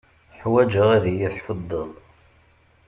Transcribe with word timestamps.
Ḥwajeɣ 0.39 0.87
ad 0.97 1.05
iyi-tḥuddeḍ. 1.11 1.89